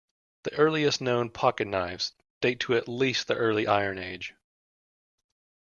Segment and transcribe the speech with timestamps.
[0.41, 4.33] The earliest known pocketknives date to at least the early Iron Age.